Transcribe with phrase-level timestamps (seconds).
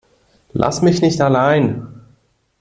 [0.53, 1.85] Lass mich nicht allein.